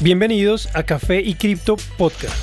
[0.00, 2.36] Bienvenidos a Café y Cripto Podcast.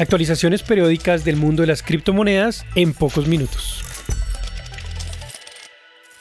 [0.00, 3.84] Actualizaciones periódicas del mundo de las criptomonedas en pocos minutos.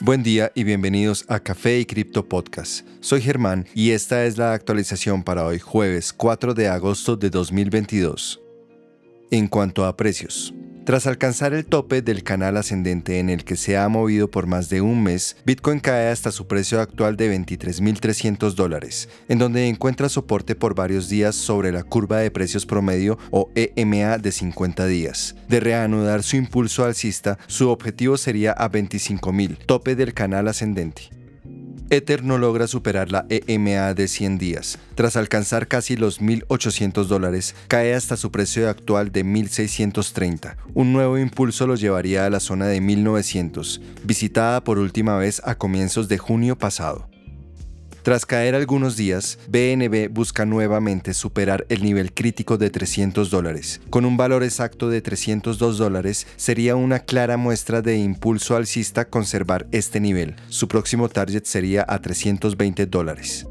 [0.01, 2.85] Buen día y bienvenidos a Café y Cripto Podcast.
[2.99, 8.42] Soy Germán y esta es la actualización para hoy jueves 4 de agosto de 2022.
[9.31, 10.54] En cuanto a precios,
[10.86, 14.70] tras alcanzar el tope del canal ascendente en el que se ha movido por más
[14.70, 20.09] de un mes, Bitcoin cae hasta su precio actual de 23.300 dólares, en donde encuentra
[20.09, 25.35] soporte por varios días sobre la curva de precios promedio o EMA de 50 días.
[25.48, 31.23] De reanudar su impulso alcista, su objetivo sería a 25.000, tope del canal ascendente.
[31.93, 34.79] Ether no logra superar la EMA de 100 días.
[34.95, 40.55] Tras alcanzar casi los 1.800 dólares, cae hasta su precio actual de 1.630.
[40.73, 45.55] Un nuevo impulso lo llevaría a la zona de 1.900, visitada por última vez a
[45.55, 47.12] comienzos de junio pasado.
[48.03, 53.79] Tras caer algunos días, BNB busca nuevamente superar el nivel crítico de 300 dólares.
[53.90, 59.68] Con un valor exacto de 302 dólares, sería una clara muestra de impulso alcista conservar
[59.71, 60.35] este nivel.
[60.49, 63.48] Su próximo target sería a 320 dólares.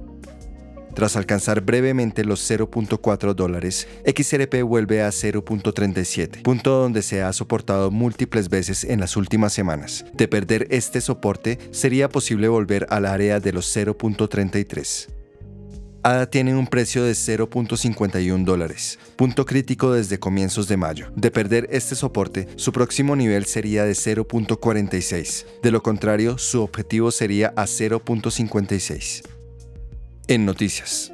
[0.94, 7.90] Tras alcanzar brevemente los 0.4 dólares, XRP vuelve a 0.37, punto donde se ha soportado
[7.90, 10.04] múltiples veces en las últimas semanas.
[10.12, 15.08] De perder este soporte, sería posible volver al área de los 0.33.
[16.04, 21.12] ADA tiene un precio de 0.51 dólares, punto crítico desde comienzos de mayo.
[21.14, 25.44] De perder este soporte, su próximo nivel sería de 0.46.
[25.62, 29.31] De lo contrario, su objetivo sería a 0.56
[30.28, 31.12] en noticias.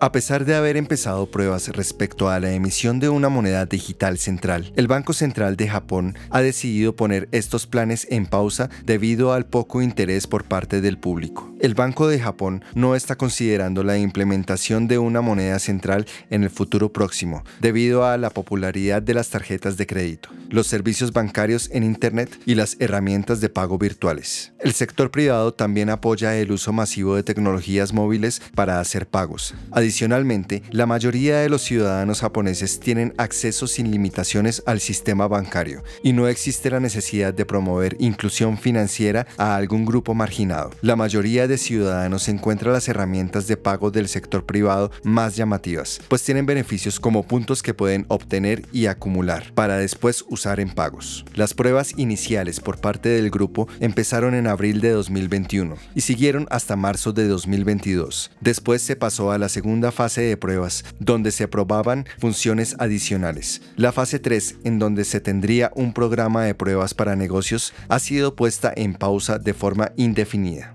[0.00, 4.72] A pesar de haber empezado pruebas respecto a la emisión de una moneda digital central,
[4.76, 9.82] el Banco Central de Japón ha decidido poner estos planes en pausa debido al poco
[9.82, 11.52] interés por parte del público.
[11.60, 16.50] El Banco de Japón no está considerando la implementación de una moneda central en el
[16.50, 21.82] futuro próximo, debido a la popularidad de las tarjetas de crédito, los servicios bancarios en
[21.82, 24.52] Internet y las herramientas de pago virtuales.
[24.60, 29.56] El sector privado también apoya el uso masivo de tecnologías móviles para hacer pagos.
[29.88, 36.12] Adicionalmente, la mayoría de los ciudadanos japoneses tienen acceso sin limitaciones al sistema bancario y
[36.12, 40.72] no existe la necesidad de promover inclusión financiera a algún grupo marginado.
[40.82, 46.22] La mayoría de ciudadanos encuentra las herramientas de pago del sector privado más llamativas, pues
[46.22, 51.24] tienen beneficios como puntos que pueden obtener y acumular para después usar en pagos.
[51.34, 56.76] Las pruebas iniciales por parte del grupo empezaron en abril de 2021 y siguieron hasta
[56.76, 58.32] marzo de 2022.
[58.42, 63.62] Después se pasó a la segunda fase de pruebas, donde se probaban funciones adicionales.
[63.76, 68.36] La fase 3, en donde se tendría un programa de pruebas para negocios, ha sido
[68.36, 70.74] puesta en pausa de forma indefinida.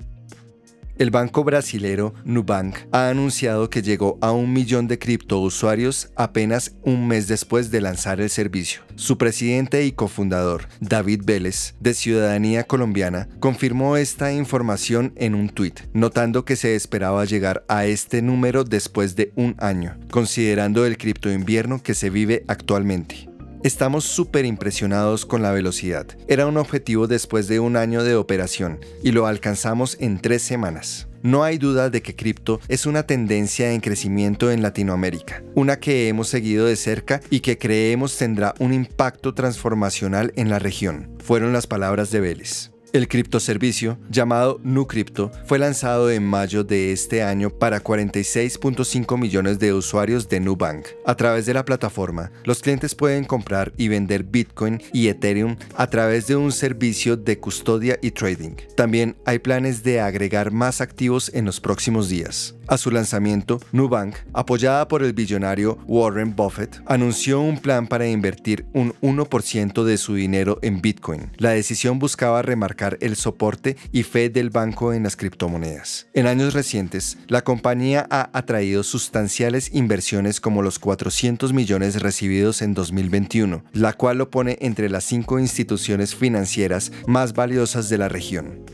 [1.03, 7.09] El banco brasilero Nubank ha anunciado que llegó a un millón de criptousuarios apenas un
[7.09, 8.83] mes después de lanzar el servicio.
[8.95, 15.81] Su presidente y cofundador, David Vélez, de Ciudadanía Colombiana, confirmó esta información en un tuit,
[15.91, 21.83] notando que se esperaba llegar a este número después de un año, considerando el criptoinvierno
[21.83, 23.32] que se vive actualmente.
[23.63, 26.05] Estamos súper impresionados con la velocidad.
[26.27, 31.07] Era un objetivo después de un año de operación y lo alcanzamos en tres semanas.
[31.21, 36.09] No hay duda de que cripto es una tendencia en crecimiento en Latinoamérica, una que
[36.09, 41.53] hemos seguido de cerca y que creemos tendrá un impacto transformacional en la región, fueron
[41.53, 42.72] las palabras de Vélez.
[42.93, 49.73] El criptoservicio, llamado NuCrypto, fue lanzado en mayo de este año para 46.5 millones de
[49.73, 50.85] usuarios de Nubank.
[51.03, 55.87] A través de la plataforma, los clientes pueden comprar y vender Bitcoin y Ethereum a
[55.87, 58.57] través de un servicio de custodia y trading.
[58.77, 62.53] También hay planes de agregar más activos en los próximos días.
[62.67, 68.65] A su lanzamiento, Nubank, apoyada por el billonario Warren Buffett, anunció un plan para invertir
[68.73, 71.31] un 1% de su dinero en Bitcoin.
[71.39, 76.07] La decisión buscaba remarcar el soporte y fe del banco en las criptomonedas.
[76.13, 82.73] En años recientes, la compañía ha atraído sustanciales inversiones como los 400 millones recibidos en
[82.73, 88.72] 2021, la cual lo pone entre las cinco instituciones financieras más valiosas de la región.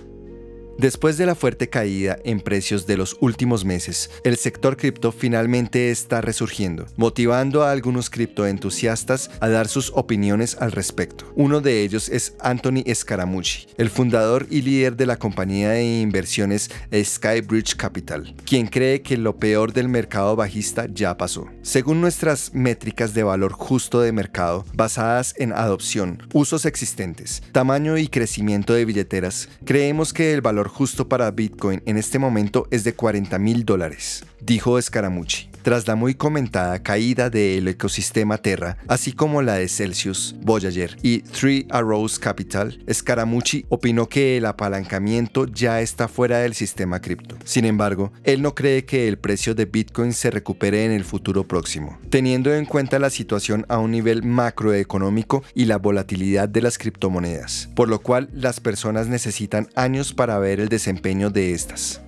[0.79, 5.91] Después de la fuerte caída en precios de los últimos meses, el sector cripto finalmente
[5.91, 11.29] está resurgiendo, motivando a algunos criptoentusiastas a dar sus opiniones al respecto.
[11.35, 16.71] Uno de ellos es Anthony Scaramucci, el fundador y líder de la compañía de inversiones
[16.93, 21.49] Skybridge Capital, quien cree que lo peor del mercado bajista ya pasó.
[21.61, 28.07] Según nuestras métricas de valor justo de mercado, basadas en adopción, usos existentes, tamaño y
[28.07, 33.37] crecimiento de billeteras, creemos que el justo para Bitcoin en este momento es de 40
[33.39, 35.48] mil dólares, dijo Scaramucci.
[35.61, 41.19] Tras la muy comentada caída del ecosistema Terra, así como la de Celsius, Voyager y
[41.19, 47.37] Three Arrows Capital, Scaramucci opinó que el apalancamiento ya está fuera del sistema cripto.
[47.43, 51.47] Sin embargo, él no cree que el precio de Bitcoin se recupere en el futuro
[51.47, 56.77] próximo, teniendo en cuenta la situación a un nivel macroeconómico y la volatilidad de las
[56.77, 62.01] criptomonedas, por lo cual las personas necesitan años para ver el desempeño de estas.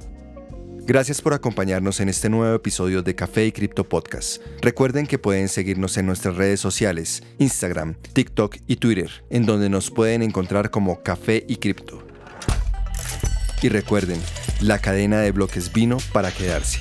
[0.84, 4.42] Gracias por acompañarnos en este nuevo episodio de Café y Cripto Podcast.
[4.62, 9.92] Recuerden que pueden seguirnos en nuestras redes sociales, Instagram, TikTok y Twitter, en donde nos
[9.92, 12.04] pueden encontrar como Café y Cripto.
[13.62, 14.20] Y recuerden,
[14.60, 16.80] la cadena de bloques vino para quedarse.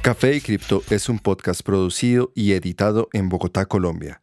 [0.00, 4.22] Café y Cripto es un podcast producido y editado en Bogotá, Colombia